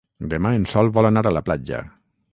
[0.29, 1.83] Demà en Sol vol anar a la platja.